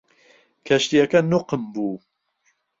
[0.67, 1.95] کەشتیەکە نوقم بوو.